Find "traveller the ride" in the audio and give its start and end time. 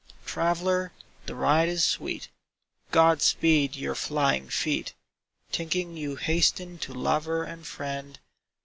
0.25-1.69